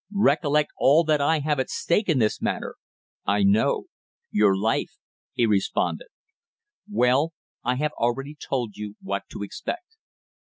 [0.11, 2.73] Recollect all that I have at stake in this matter."
[3.23, 3.85] "I know
[4.31, 4.97] your life,"
[5.31, 6.07] he responded.
[6.89, 9.97] "Well, I have already told you what to expect."